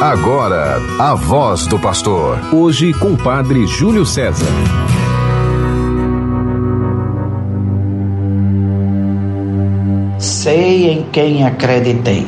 Agora, 0.00 0.78
a 0.98 1.14
voz 1.14 1.66
do 1.66 1.78
pastor. 1.78 2.38
Hoje 2.54 2.90
com 2.94 3.08
o 3.08 3.18
padre 3.18 3.66
Júlio 3.66 4.06
César. 4.06 4.46
Sei 10.18 10.90
em 10.90 11.02
quem 11.12 11.44
acreditei, 11.44 12.26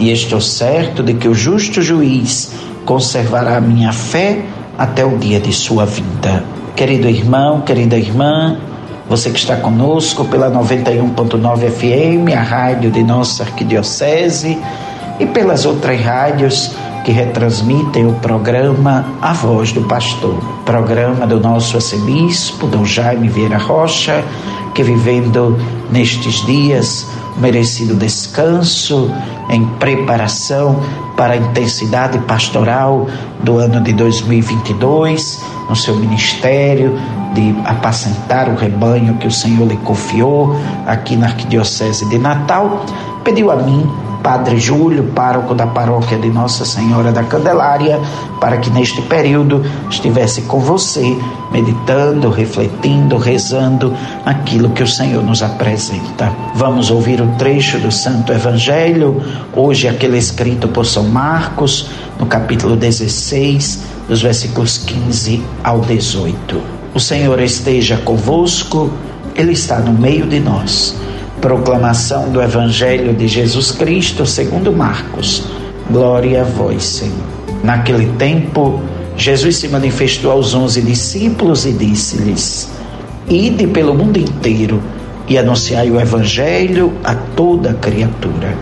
e 0.00 0.10
estou 0.10 0.40
certo 0.40 1.00
de 1.00 1.14
que 1.14 1.28
o 1.28 1.34
justo 1.34 1.80
juiz 1.80 2.52
conservará 2.84 3.60
minha 3.60 3.92
fé 3.92 4.44
até 4.76 5.04
o 5.04 5.16
dia 5.16 5.38
de 5.38 5.52
sua 5.52 5.86
vinda. 5.86 6.42
Querido 6.74 7.08
irmão, 7.08 7.60
querida 7.60 7.96
irmã, 7.96 8.56
você 9.08 9.30
que 9.30 9.38
está 9.38 9.54
conosco 9.54 10.24
pela 10.24 10.50
91.9 10.50 11.70
FM, 11.70 12.36
a 12.36 12.42
rádio 12.42 12.90
de 12.90 13.04
nossa 13.04 13.44
arquidiocese, 13.44 14.58
e 15.20 15.26
pelas 15.26 15.64
outras 15.64 16.00
rádios 16.00 16.74
que 17.06 17.12
retransmitem 17.12 18.04
o 18.04 18.14
programa 18.14 19.06
A 19.22 19.32
Voz 19.32 19.70
do 19.70 19.82
Pastor, 19.82 20.34
programa 20.64 21.24
do 21.24 21.38
nosso 21.38 21.76
arcebispo, 21.76 22.66
Dom 22.66 22.84
Jaime 22.84 23.28
Vieira 23.28 23.58
Rocha, 23.58 24.24
que 24.74 24.82
vivendo 24.82 25.56
nestes 25.88 26.44
dias 26.44 27.06
merecido 27.38 27.94
descanso, 27.94 29.08
em 29.48 29.64
preparação 29.78 30.82
para 31.16 31.34
a 31.34 31.36
intensidade 31.36 32.18
pastoral 32.20 33.06
do 33.40 33.58
ano 33.58 33.80
de 33.80 33.92
2022, 33.92 35.40
no 35.68 35.76
seu 35.76 35.94
ministério 35.94 36.98
de 37.34 37.54
apacentar 37.64 38.48
o 38.48 38.56
rebanho 38.56 39.14
que 39.18 39.28
o 39.28 39.32
Senhor 39.32 39.68
lhe 39.68 39.76
confiou 39.76 40.56
aqui 40.84 41.14
na 41.14 41.26
Arquidiocese 41.26 42.08
de 42.08 42.18
Natal, 42.18 42.84
pediu 43.22 43.52
a 43.52 43.56
mim 43.56 43.88
Padre 44.26 44.58
Júlio, 44.58 45.04
pároco 45.14 45.54
da 45.54 45.68
paróquia 45.68 46.18
de 46.18 46.28
Nossa 46.28 46.64
Senhora 46.64 47.12
da 47.12 47.22
Candelária, 47.22 48.00
para 48.40 48.56
que 48.56 48.68
neste 48.70 49.00
período 49.02 49.64
estivesse 49.88 50.42
com 50.42 50.58
você, 50.58 51.16
meditando, 51.52 52.28
refletindo, 52.28 53.18
rezando 53.18 53.94
aquilo 54.24 54.70
que 54.70 54.82
o 54.82 54.86
Senhor 54.86 55.22
nos 55.22 55.44
apresenta. 55.44 56.32
Vamos 56.56 56.90
ouvir 56.90 57.20
o 57.20 57.28
trecho 57.38 57.78
do 57.78 57.92
Santo 57.92 58.32
Evangelho, 58.32 59.22
hoje 59.54 59.86
aquele 59.86 60.18
escrito 60.18 60.66
por 60.66 60.86
São 60.86 61.04
Marcos, 61.04 61.88
no 62.18 62.26
capítulo 62.26 62.74
16, 62.74 63.84
dos 64.08 64.22
versículos 64.22 64.76
15 64.76 65.40
ao 65.62 65.82
18. 65.82 66.60
O 66.92 66.98
Senhor 66.98 67.40
esteja 67.40 67.96
convosco, 67.98 68.90
Ele 69.36 69.52
está 69.52 69.78
no 69.78 69.92
meio 69.92 70.26
de 70.26 70.40
nós. 70.40 70.96
Proclamação 71.40 72.30
do 72.30 72.40
Evangelho 72.40 73.12
de 73.12 73.28
Jesus 73.28 73.70
Cristo 73.70 74.24
segundo 74.24 74.72
Marcos. 74.72 75.44
Glória 75.90 76.40
a 76.40 76.44
vós, 76.44 76.82
Senhor. 76.82 77.14
Naquele 77.62 78.06
tempo, 78.16 78.82
Jesus 79.18 79.56
se 79.56 79.68
manifestou 79.68 80.32
aos 80.32 80.54
onze 80.54 80.80
discípulos 80.80 81.66
e 81.66 81.72
disse-lhes: 81.72 82.70
Ide 83.28 83.66
pelo 83.66 83.94
mundo 83.94 84.18
inteiro 84.18 84.82
e 85.28 85.36
anunciai 85.36 85.90
o 85.90 86.00
Evangelho 86.00 86.94
a 87.04 87.14
toda 87.14 87.74
criatura. 87.74 88.56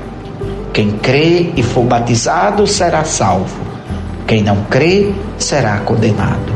Quem 0.72 0.90
crê 0.90 1.52
e 1.56 1.62
for 1.62 1.84
batizado 1.84 2.66
será 2.66 3.04
salvo. 3.04 3.56
Quem 4.26 4.42
não 4.42 4.64
crê 4.64 5.12
será 5.38 5.78
condenado. 5.78 6.52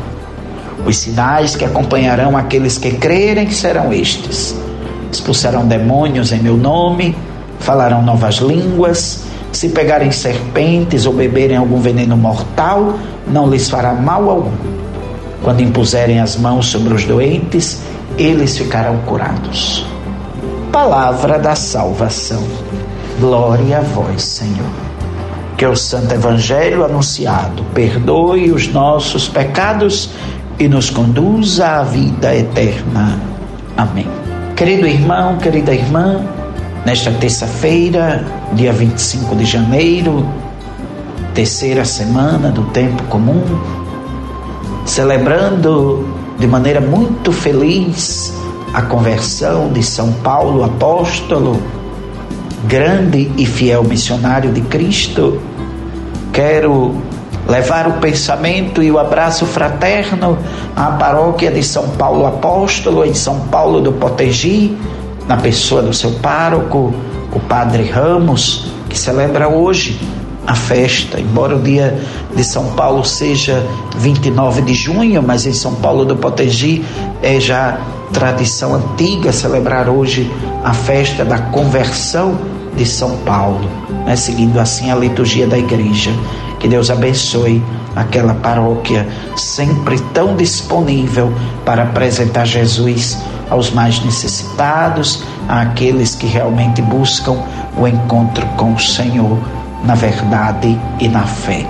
Os 0.85 0.97
sinais 0.97 1.55
que 1.55 1.65
acompanharão 1.65 2.37
aqueles 2.37 2.77
que 2.77 2.91
crerem 2.91 3.51
serão 3.51 3.93
estes 3.93 4.68
expulsarão 5.11 5.67
demônios 5.67 6.33
em 6.33 6.41
meu 6.41 6.57
nome, 6.57 7.17
falarão 7.59 8.03
novas 8.03 8.37
línguas, 8.37 9.25
se 9.53 9.71
pegarem 9.71 10.11
serpentes 10.11 11.07
ou 11.07 11.13
beberem 11.13 11.57
algum 11.57 11.81
veneno 11.81 12.17
mortal, 12.17 12.99
não 13.27 13.49
lhes 13.49 13.69
fará 13.69 13.95
mal 13.95 14.29
algum. 14.29 14.53
Quando 15.43 15.63
impuserem 15.63 16.21
as 16.21 16.37
mãos 16.37 16.67
sobre 16.67 16.93
os 16.93 17.05
doentes, 17.05 17.81
eles 18.19 18.59
ficarão 18.59 18.99
curados. 18.99 19.87
Palavra 20.73 21.39
da 21.39 21.55
salvação. 21.55 22.43
Glória 23.21 23.79
a 23.79 23.81
vós, 23.81 24.23
Senhor. 24.23 24.69
Que 25.57 25.67
o 25.67 25.75
Santo 25.75 26.15
Evangelho 26.15 26.85
anunciado 26.85 27.65
perdoe 27.75 28.53
os 28.53 28.69
nossos 28.69 29.29
pecados 29.29 30.11
e 30.59 30.69
nos 30.69 30.91
conduza 30.91 31.67
à 31.67 31.83
vida 31.83 32.35
eterna. 32.35 33.19
Amém. 33.77 34.18
Querido 34.59 34.89
irmão, 34.89 35.39
querida 35.39 35.73
irmã, 35.73 36.21
nesta 36.85 37.13
terça-feira, 37.13 38.27
dia 38.55 38.73
25 38.73 39.37
de 39.37 39.45
janeiro, 39.45 40.29
terceira 41.33 41.85
semana 41.85 42.51
do 42.51 42.65
tempo 42.73 43.01
comum, 43.05 43.41
celebrando 44.85 46.05
de 46.41 46.49
maneira 46.49 46.81
muito 46.81 47.31
feliz 47.31 48.35
a 48.75 48.83
conversão 48.83 49.73
de 49.73 49.81
São 49.81 50.13
Paulo, 50.25 50.65
apóstolo, 50.65 51.63
grande 52.65 53.31
e 53.39 53.47
fiel 53.47 53.85
missionário 53.85 54.51
de 54.51 54.63
Cristo, 54.63 55.41
quero 56.33 56.97
levar 57.49 57.89
o 57.89 57.95
pensamento 57.95 58.83
e 58.83 58.91
o 58.91 58.99
abraço 58.99 59.47
fraterno 59.47 60.39
à 60.77 60.93
paróquia 60.93 61.51
de 61.51 61.63
São 61.63 61.89
Paulo 61.91 62.27
Apóstolo, 62.27 63.05
em 63.05 63.15
São 63.15 63.41
Paulo 63.49 63.81
do 63.81 63.93
Potegi, 63.93 64.77
na 65.27 65.39
pessoa 65.39 65.83
do 65.83 65.93
seu 65.93 66.13
pároco, 66.13 66.93
o 67.33 67.41
Padre 67.41 67.85
Ramos, 67.85 68.71
que 68.89 68.99
celebra 68.99 69.49
hoje 69.49 69.99
a 70.47 70.55
festa, 70.55 71.21
embora 71.21 71.57
o 71.57 71.61
dia 71.61 71.99
de 72.35 72.43
São 72.43 72.73
Paulo 72.73 73.05
seja 73.05 73.63
29 73.97 74.63
de 74.63 74.75
junho, 74.75 75.23
mas 75.23 75.47
em 75.47 75.53
São 75.53 75.75
Paulo 75.75 76.05
do 76.05 76.17
Potegi 76.17 76.85
é 77.23 77.39
já 77.39 77.79
tradição 78.13 78.75
antiga 78.75 79.33
celebrar 79.33 79.89
hoje 79.89 80.31
a 80.65 80.73
festa 80.73 81.25
da 81.25 81.39
conversão 81.39 82.39
de 82.75 82.87
São 82.87 83.19
Paulo, 83.19 83.69
né? 84.07 84.17
seguindo 84.17 84.59
assim 84.59 84.91
a 84.91 84.95
liturgia 84.95 85.47
da 85.47 85.59
igreja. 85.59 86.11
Que 86.59 86.69
Deus 86.69 86.91
abençoe 86.91 87.63
aquela 87.95 88.35
paróquia 88.35 89.07
sempre 89.37 89.99
tão 90.13 90.37
disponível 90.37 91.33
para 91.65 91.85
apresentar 91.85 92.45
Jesus 92.45 93.19
aos 93.51 93.71
mais 93.71 94.05
necessitados, 94.05 95.23
àqueles 95.49 96.15
que 96.15 96.27
realmente 96.27 96.83
buscam 96.83 97.37
o 97.77 97.87
encontro 97.87 98.47
com 98.57 98.75
o 98.75 98.79
Senhor 98.79 99.39
na 99.85 99.95
verdade 99.95 100.79
e 101.01 101.09
na 101.09 101.23
fé. 101.23 101.67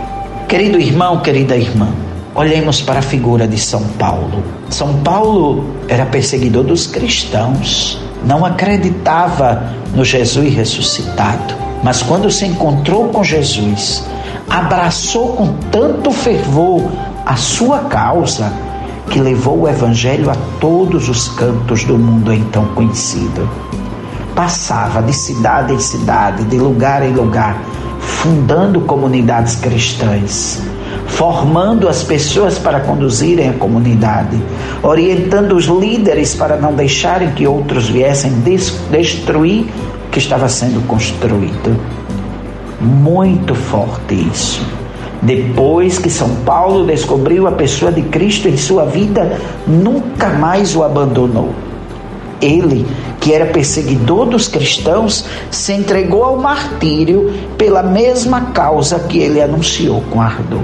Querido 0.49 0.79
irmão, 0.79 1.21
querida 1.21 1.57
irmã, 1.57 1.89
olhemos 2.35 2.81
para 2.81 3.01
a 3.01 3.03
figura 3.03 3.47
de 3.47 3.59
São 3.59 3.83
Paulo. 3.99 4.43
São 4.71 4.95
Paulo 5.01 5.75
era 5.89 6.07
perseguidor 6.07 6.65
dos 6.65 6.87
cristãos, 6.87 8.01
não 8.25 8.45
acreditava 8.45 9.63
no 9.95 10.05
Jesus 10.05 10.55
ressuscitado, 10.55 11.55
mas 11.83 12.03
quando 12.03 12.31
se 12.31 12.47
encontrou 12.47 13.09
com 13.09 13.23
Jesus, 13.23 14.05
abraçou 14.49 15.35
com 15.35 15.53
tanto 15.71 16.11
fervor 16.11 16.91
a 17.25 17.37
sua 17.37 17.81
causa 17.81 18.53
que 19.11 19.19
levou 19.19 19.61
o 19.61 19.69
evangelho 19.69 20.31
a 20.31 20.37
todos 20.61 21.09
os 21.09 21.29
cantos 21.29 21.85
do 21.85 21.99
mundo 21.99 22.33
então 22.33 22.67
conhecido. 22.75 23.49
Passava 24.35 25.03
de 25.03 25.13
cidade 25.13 25.73
em 25.73 25.79
cidade, 25.79 26.45
de 26.45 26.59
lugar 26.59 27.03
em 27.03 27.13
lugar, 27.13 27.61
fundando 27.99 28.81
comunidades 28.83 29.57
cristãs, 29.57 30.63
formando 31.07 31.89
as 31.89 32.03
pessoas 32.03 32.59
para 32.59 32.81
conduzirem 32.81 33.49
a 33.49 33.55
comunidade, 33.55 34.41
orientando 34.83 35.57
os 35.57 35.65
líderes 35.65 36.35
para 36.35 36.57
não 36.57 36.75
deixarem 36.75 37.33
que 37.33 37.47
outros 37.47 37.89
viessem 37.89 38.33
destruir 38.91 39.67
o 40.07 40.11
que 40.11 40.19
estava 40.19 40.49
sendo 40.49 40.87
construído. 40.87 41.98
Muito 42.81 43.55
forte 43.55 44.15
isso. 44.15 44.65
Depois 45.21 45.99
que 45.99 46.09
São 46.09 46.33
Paulo 46.45 46.87
descobriu 46.87 47.49
a 47.49 47.53
pessoa 47.53 47.91
de 47.91 48.03
Cristo 48.03 48.49
em 48.49 48.57
sua 48.57 48.85
vida, 48.85 49.37
nunca 49.67 50.29
mais 50.29 50.77
o 50.77 50.85
abandonou. 50.85 51.53
Ele, 52.41 52.87
que 53.21 53.33
era 53.33 53.47
perseguidor 53.47 54.27
dos 54.27 54.47
cristãos, 54.47 55.25
se 55.51 55.73
entregou 55.73 56.23
ao 56.23 56.39
martírio 56.39 57.33
pela 57.57 57.83
mesma 57.83 58.53
causa 58.53 59.01
que 59.01 59.19
ele 59.19 59.43
anunciou 59.43 60.03
com 60.09 60.21
ardor. 60.21 60.63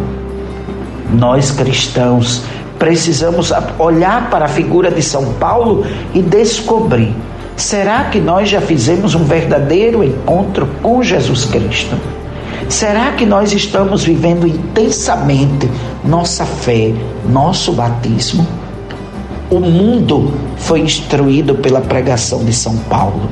Nós 1.13 1.51
cristãos 1.51 2.43
precisamos 2.79 3.53
olhar 3.77 4.31
para 4.31 4.45
a 4.45 4.49
figura 4.49 4.89
de 4.89 5.03
São 5.03 5.33
Paulo 5.35 5.85
e 6.15 6.23
descobrir 6.23 7.13
Será 7.57 8.05
que 8.05 8.19
nós 8.19 8.49
já 8.49 8.61
fizemos 8.61 9.15
um 9.15 9.25
verdadeiro 9.25 10.03
encontro 10.03 10.69
com 10.83 11.03
Jesus 11.03 11.45
Cristo? 11.45 11.97
Será 12.69 13.13
que 13.13 13.25
nós 13.25 13.53
estamos 13.53 14.03
vivendo 14.03 14.47
intensamente 14.47 15.71
nossa 16.05 16.45
fé, 16.45 16.93
nosso 17.29 17.73
batismo? 17.73 18.47
O 19.51 19.61
mundo 19.61 20.33
foi 20.57 20.81
instruído 20.81 21.55
pela 21.55 21.81
pregação 21.81 22.45
de 22.45 22.53
São 22.53 22.77
Paulo. 22.77 23.29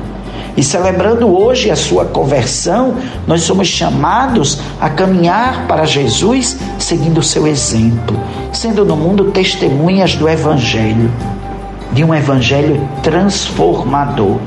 E 0.55 0.63
celebrando 0.63 1.27
hoje 1.35 1.71
a 1.71 1.75
sua 1.75 2.05
conversão, 2.05 2.95
nós 3.27 3.41
somos 3.41 3.67
chamados 3.67 4.59
a 4.79 4.89
caminhar 4.89 5.67
para 5.67 5.83
Jesus 5.83 6.57
seguindo 6.77 7.17
o 7.17 7.23
seu 7.23 7.47
exemplo, 7.47 8.17
sendo 8.53 8.85
no 8.85 8.95
mundo 8.95 9.31
testemunhas 9.31 10.15
do 10.15 10.29
Evangelho, 10.29 11.11
de 11.93 12.03
um 12.03 12.13
Evangelho 12.13 12.87
transformador. 13.01 14.37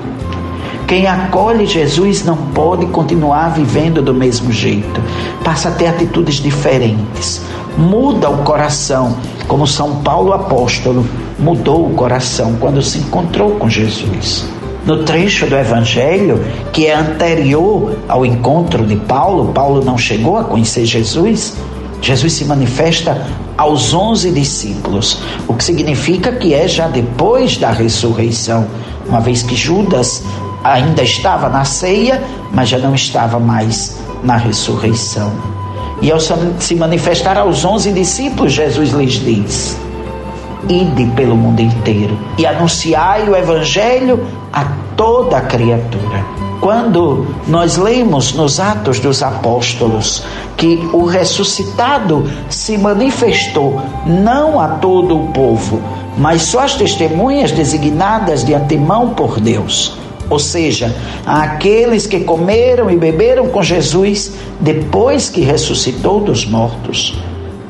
Quem 0.87 1.07
acolhe 1.07 1.67
Jesus 1.67 2.25
não 2.25 2.37
pode 2.37 2.87
continuar 2.87 3.51
vivendo 3.51 4.01
do 4.01 4.15
mesmo 4.15 4.53
jeito, 4.53 5.01
passa 5.43 5.69
a 5.69 5.73
ter 5.73 5.87
atitudes 5.87 6.37
diferentes, 6.37 7.43
muda 7.77 8.31
o 8.31 8.45
coração, 8.45 9.17
como 9.49 9.67
São 9.67 9.97
Paulo 9.97 10.33
apóstolo 10.33 11.07
mudou 11.39 11.87
o 11.87 11.95
coração 11.95 12.57
quando 12.61 12.81
se 12.83 12.99
encontrou 12.99 13.53
com 13.53 13.69
Jesus. 13.69 14.47
No 14.85 15.03
trecho 15.03 15.47
do 15.47 15.57
Evangelho 15.57 16.45
que 16.73 16.87
é 16.87 16.95
anterior 16.95 17.97
ao 18.09 18.25
encontro 18.25 18.87
de 18.87 18.95
Paulo, 18.95 19.53
Paulo 19.53 19.85
não 19.85 19.99
chegou 19.99 20.37
a 20.37 20.45
conhecer 20.45 20.85
Jesus. 20.85 21.57
Jesus 22.01 22.33
se 22.33 22.45
manifesta 22.45 23.27
aos 23.57 23.95
onze 23.95 24.31
discípulos, 24.31 25.19
o 25.49 25.55
que 25.55 25.65
significa 25.65 26.33
que 26.33 26.55
é 26.55 26.69
já 26.69 26.89
depois 26.89 27.57
da 27.57 27.71
ressurreição, 27.71 28.67
uma 29.09 29.21
vez 29.21 29.43
que 29.43 29.57
Judas 29.57 30.23
ainda 30.63 31.03
estava 31.03 31.49
na 31.49 31.65
ceia, 31.65 32.23
mas 32.53 32.69
já 32.69 32.79
não 32.79 32.95
estava 32.95 33.39
mais 33.39 33.99
na 34.23 34.37
ressurreição. 34.37 35.33
E 36.03 36.11
ao 36.13 36.19
se 36.21 36.75
manifestar 36.75 37.39
aos 37.39 37.65
onze 37.65 37.93
discípulos, 37.93 38.53
Jesus 38.53 38.91
lhes 38.91 39.15
diz: 39.15 39.79
Ide 40.69 41.07
pelo 41.15 41.37
mundo 41.37 41.61
inteiro 41.61 42.19
e 42.37 42.47
anunciai 42.47 43.29
o 43.29 43.37
Evangelho 43.37 44.27
a 44.53 44.65
toda 44.97 45.41
criatura. 45.41 46.36
Quando 46.67 47.25
nós 47.47 47.77
lemos 47.77 48.33
nos 48.33 48.59
Atos 48.59 48.99
dos 48.99 49.23
Apóstolos 49.23 50.25
que 50.57 50.91
o 50.93 51.05
ressuscitado 51.05 52.29
se 52.51 52.77
manifestou 52.77 53.81
não 54.05 54.59
a 54.59 54.71
todo 54.71 55.17
o 55.17 55.29
povo, 55.29 55.81
mas 56.19 56.43
só 56.43 56.65
as 56.65 56.75
testemunhas 56.75 57.53
designadas 57.53 58.43
de 58.43 58.53
antemão 58.53 59.11
por 59.11 59.39
Deus 59.39 59.97
ou 60.29 60.41
seja, 60.41 60.93
aqueles 61.25 62.05
que 62.05 62.19
comeram 62.19 62.91
e 62.91 62.97
beberam 62.97 63.47
com 63.47 63.63
Jesus 63.63 64.33
depois 64.59 65.29
que 65.29 65.43
ressuscitou 65.43 66.19
dos 66.19 66.45
mortos. 66.45 67.17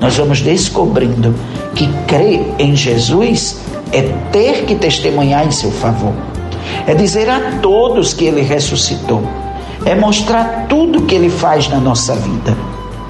Nós 0.01 0.17
vamos 0.17 0.41
descobrindo 0.41 1.35
que 1.75 1.87
crer 2.07 2.47
em 2.59 2.75
Jesus 2.75 3.59
é 3.93 4.01
ter 4.33 4.65
que 4.65 4.75
testemunhar 4.75 5.47
em 5.47 5.51
seu 5.51 5.71
favor, 5.71 6.15
é 6.87 6.95
dizer 6.95 7.29
a 7.29 7.59
todos 7.61 8.15
que 8.15 8.25
ele 8.25 8.43
ressuscitou, 8.43 9.23
é 9.85 9.95
mostrar 9.95 10.67
tudo 10.69 11.03
que 11.03 11.15
ele 11.15 11.31
faz 11.31 11.69
na 11.69 11.79
nossa 11.79 12.15
vida. 12.15 12.57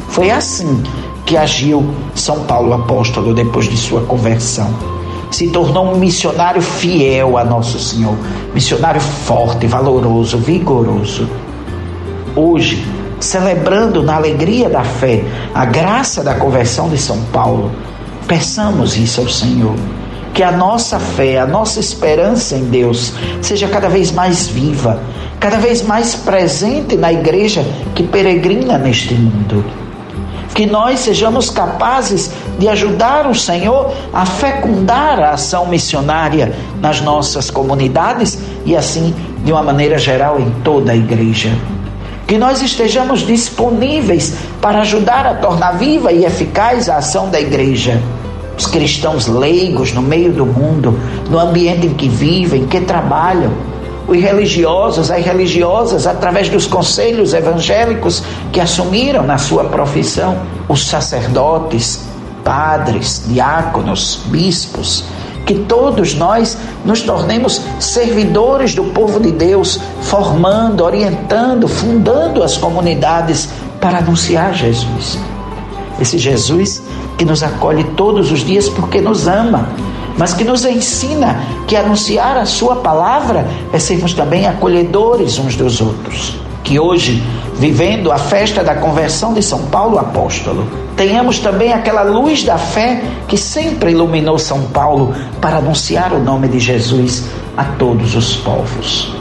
Foi 0.09 0.31
assim 0.31 0.83
que 1.25 1.37
agiu 1.37 1.85
São 2.15 2.45
Paulo 2.45 2.73
apóstolo 2.73 3.35
depois 3.35 3.69
de 3.69 3.77
sua 3.77 4.03
conversão 4.03 4.97
se 5.31 5.49
tornou 5.49 5.93
um 5.93 5.99
missionário 5.99 6.63
fiel 6.63 7.37
a 7.37 7.45
Nosso 7.45 7.79
Senhor, 7.79 8.17
missionário 8.55 9.01
forte, 9.01 9.67
valoroso, 9.67 10.39
vigoroso. 10.39 11.29
Hoje, 12.35 12.87
celebrando 13.19 14.03
na 14.03 14.17
alegria 14.17 14.69
da 14.69 14.85
fé 14.85 15.25
a 15.55 15.65
graça 15.65 16.23
da 16.23 16.35
conversão 16.35 16.89
de 16.89 16.99
São 16.99 17.19
Paulo, 17.33 17.71
peçamos 18.27 18.97
isso 18.97 19.21
ao 19.21 19.29
Senhor. 19.29 19.75
Que 20.37 20.43
a 20.43 20.53
nossa 20.53 21.01
fé, 21.01 21.39
a 21.39 21.47
nossa 21.47 21.81
esperança 21.81 22.55
em 22.57 22.65
Deus 22.67 23.15
seja 23.41 23.67
cada 23.67 23.89
vez 23.89 24.13
mais 24.13 24.47
viva, 24.47 25.01
cada 25.41 25.57
vez 25.57 25.83
mais 25.83 26.15
presente 26.15 26.95
na 26.95 27.13
igreja 27.13 27.65
que 27.95 28.03
peregrina 28.03 28.77
neste 28.77 29.15
mundo 29.15 29.65
que 30.57 30.65
nós 30.65 31.01
sejamos 31.01 31.51
capazes 31.51 32.31
de 32.59 32.67
ajudar 32.67 33.27
o 33.27 33.35
Senhor 33.35 33.93
a 34.11 34.25
fecundar 34.25 35.21
a 35.21 35.33
ação 35.33 35.67
missionária 35.67 36.55
nas 36.81 37.03
nossas 37.03 37.51
comunidades 37.51 38.39
e 38.65 38.75
assim, 38.75 39.15
de 39.45 39.53
uma 39.53 39.63
maneira 39.63 39.99
geral, 39.99 40.41
em 40.41 40.51
toda 40.65 40.93
a 40.93 40.97
igreja. 40.97 41.51
Que 42.27 42.39
nós 42.39 42.63
estejamos 42.63 43.21
disponíveis 43.21 44.35
para 44.63 44.81
ajudar 44.81 45.27
a 45.27 45.35
tornar 45.35 45.73
viva 45.73 46.11
e 46.11 46.25
eficaz 46.25 46.89
a 46.89 46.97
ação 46.97 47.29
da 47.29 47.39
igreja. 47.39 48.01
Os 48.57 48.67
cristãos 48.67 49.27
leigos 49.27 49.93
no 49.93 50.03
meio 50.03 50.33
do 50.33 50.47
mundo, 50.47 50.99
no 51.29 51.39
ambiente 51.39 51.87
em 51.87 51.95
que 51.95 52.09
vivem, 52.09 52.67
que 52.67 52.81
trabalham, 52.81 53.53
os 54.09 54.19
religiosos, 54.19 55.11
as 55.11 55.25
religiosas, 55.25 56.07
através 56.07 56.49
dos 56.49 56.67
conselhos 56.67 57.35
evangélicos 57.35 58.23
que 58.53 58.61
assumiram 58.61 59.25
na 59.25 59.37
sua 59.37 59.65
profissão, 59.65 60.39
os 60.69 60.87
sacerdotes, 60.87 62.01
padres, 62.45 63.25
diáconos, 63.27 64.21
bispos, 64.27 65.05
que 65.45 65.55
todos 65.55 66.15
nós 66.15 66.57
nos 66.85 67.03
tornemos 67.03 67.61
servidores 67.79 68.75
do 68.75 68.85
povo 68.85 69.21
de 69.21 69.33
Deus, 69.33 69.81
formando, 70.03 70.85
orientando, 70.85 71.69
fundando 71.69 72.43
as 72.43 72.57
comunidades 72.57 73.49
para 73.81 73.99
anunciar 73.99 74.55
Jesus. 74.55 75.19
Esse 76.01 76.19
Jesus 76.19 76.83
que 77.17 77.25
nos 77.25 77.43
acolhe 77.43 77.85
todos 77.97 78.31
os 78.31 78.41
dias 78.41 78.69
porque 78.69 79.01
nos 79.01 79.27
ama 79.27 79.69
mas 80.17 80.33
que 80.33 80.45
nos 80.45 80.65
ensina 80.65 81.43
que 81.67 81.77
anunciar 81.77 82.37
a 82.37 82.47
Sua 82.47 82.77
palavra 82.77 83.47
é 83.73 83.79
sermos 83.79 84.15
também 84.15 84.47
acolhedores 84.47 85.39
uns 85.39 85.57
dos 85.57 85.81
outros. 85.81 86.39
Que 86.65 86.81
hoje, 86.81 87.23
vivendo 87.59 88.11
a 88.11 88.19
festa 88.19 88.65
da 88.65 88.75
conversão 88.75 89.35
de 89.35 89.43
São 89.43 89.67
Paulo 89.67 89.99
apóstolo, 89.99 90.67
tenhamos 90.97 91.39
também 91.39 91.73
aquela 91.73 92.03
luz 92.03 92.43
da 92.43 92.59
fé 92.59 93.03
que 93.29 93.37
sempre 93.37 93.93
iluminou 93.93 94.39
São 94.39 94.63
Paulo 94.63 95.15
para 95.41 95.59
anunciar 95.59 96.13
o 96.13 96.19
nome 96.19 96.49
de 96.49 96.59
Jesus 96.59 97.25
a 97.57 97.65
todos 97.65 98.17
os 98.17 98.37
povos. 98.37 99.15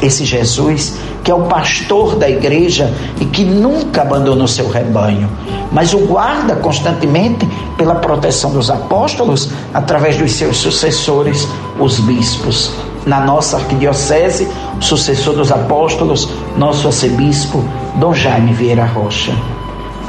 Esse 0.00 0.24
Jesus 0.24 0.96
que 1.22 1.30
é 1.30 1.34
o 1.34 1.42
pastor 1.42 2.16
da 2.16 2.28
igreja 2.28 2.92
e 3.20 3.24
que 3.24 3.44
nunca 3.44 4.02
abandona 4.02 4.44
o 4.44 4.48
seu 4.48 4.68
rebanho, 4.68 5.28
mas 5.72 5.92
o 5.92 5.98
guarda 6.06 6.56
constantemente 6.56 7.46
pela 7.76 7.96
proteção 7.96 8.52
dos 8.52 8.70
apóstolos 8.70 9.50
através 9.74 10.16
dos 10.16 10.32
seus 10.32 10.56
sucessores, 10.56 11.46
os 11.78 12.00
bispos. 12.00 12.72
Na 13.06 13.20
nossa 13.20 13.56
arquidiocese, 13.56 14.48
o 14.78 14.82
sucessor 14.82 15.34
dos 15.34 15.50
apóstolos, 15.50 16.28
nosso 16.56 16.86
arcebispo, 16.86 17.64
Dom 17.96 18.12
Jaime 18.12 18.52
Vieira 18.52 18.84
Rocha. 18.84 19.32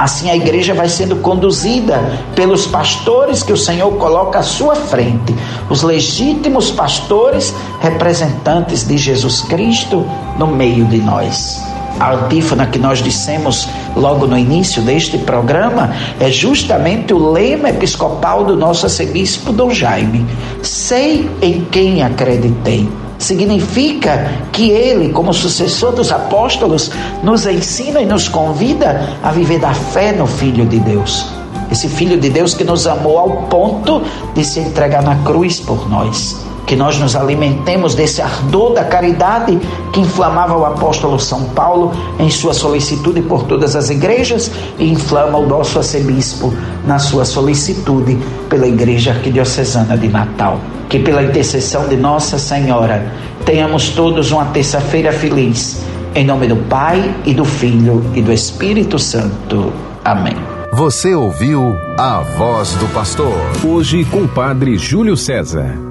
Assim 0.00 0.30
a 0.30 0.34
igreja 0.34 0.72
vai 0.72 0.88
sendo 0.88 1.16
conduzida 1.16 2.00
pelos 2.34 2.66
pastores 2.66 3.42
que 3.42 3.52
o 3.52 3.56
Senhor 3.56 3.92
coloca 3.98 4.38
à 4.38 4.42
sua 4.42 4.74
frente, 4.74 5.36
os 5.68 5.82
legítimos 5.82 6.70
pastores 6.70 7.54
representantes 7.82 8.88
de 8.88 8.96
Jesus 8.96 9.42
Cristo 9.42 10.06
no 10.38 10.46
meio 10.46 10.86
de 10.86 10.96
nós. 10.96 11.62
A 11.98 12.14
antífona 12.14 12.66
que 12.66 12.78
nós 12.78 13.02
dissemos 13.02 13.68
logo 13.94 14.26
no 14.26 14.38
início 14.38 14.80
deste 14.80 15.18
programa 15.18 15.94
é 16.18 16.30
justamente 16.30 17.12
o 17.12 17.30
lema 17.30 17.68
episcopal 17.68 18.42
do 18.42 18.56
nosso 18.56 18.86
arcebispo 18.86 19.52
Dom 19.52 19.68
Jaime. 19.68 20.24
Sei 20.62 21.28
em 21.42 21.60
quem 21.66 22.02
acreditei 22.02 22.88
significa 23.20 24.32
que 24.50 24.70
ele, 24.70 25.12
como 25.12 25.32
sucessor 25.32 25.92
dos 25.92 26.10
apóstolos, 26.10 26.90
nos 27.22 27.46
ensina 27.46 28.00
e 28.00 28.06
nos 28.06 28.28
convida 28.28 29.08
a 29.22 29.30
viver 29.30 29.60
da 29.60 29.74
fé 29.74 30.10
no 30.10 30.26
Filho 30.26 30.64
de 30.66 30.80
Deus. 30.80 31.26
Esse 31.70 31.88
Filho 31.88 32.18
de 32.18 32.30
Deus 32.30 32.54
que 32.54 32.64
nos 32.64 32.86
amou 32.86 33.18
ao 33.18 33.30
ponto 33.42 34.02
de 34.34 34.44
se 34.44 34.58
entregar 34.58 35.02
na 35.02 35.16
cruz 35.16 35.60
por 35.60 35.88
nós. 35.88 36.44
Que 36.66 36.74
nós 36.74 36.98
nos 36.98 37.14
alimentemos 37.14 37.94
desse 37.94 38.22
ardor 38.22 38.74
da 38.74 38.84
caridade 38.84 39.58
que 39.92 40.00
inflamava 40.00 40.56
o 40.56 40.64
apóstolo 40.64 41.18
São 41.18 41.44
Paulo 41.46 41.92
em 42.18 42.30
sua 42.30 42.54
solicitude 42.54 43.20
por 43.22 43.42
todas 43.44 43.76
as 43.76 43.90
igrejas 43.90 44.50
e 44.78 44.88
inflama 44.88 45.38
o 45.38 45.46
nosso 45.46 45.78
arcebispo 45.78 46.52
na 46.86 46.98
sua 46.98 47.24
solicitude 47.24 48.18
pela 48.48 48.66
Igreja 48.66 49.12
Arquidiocesana 49.12 49.96
de 49.96 50.08
Natal 50.08 50.60
que 50.90 50.98
pela 50.98 51.22
intercessão 51.22 51.88
de 51.88 51.96
Nossa 51.96 52.36
Senhora 52.36 53.10
tenhamos 53.46 53.90
todos 53.90 54.32
uma 54.32 54.46
terça-feira 54.46 55.12
feliz. 55.12 55.82
Em 56.14 56.24
nome 56.26 56.48
do 56.48 56.56
Pai 56.56 57.14
e 57.24 57.32
do 57.32 57.44
Filho 57.44 58.04
e 58.14 58.20
do 58.20 58.32
Espírito 58.32 58.98
Santo. 58.98 59.72
Amém. 60.04 60.36
Você 60.72 61.14
ouviu 61.14 61.76
a 61.96 62.20
voz 62.36 62.74
do 62.74 62.86
pastor. 62.88 63.34
Hoje 63.64 64.04
com 64.04 64.22
o 64.22 64.28
Padre 64.28 64.76
Júlio 64.76 65.16
César. 65.16 65.89